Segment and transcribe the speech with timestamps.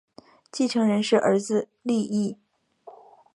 [0.51, 2.35] 继承人是儿子利意。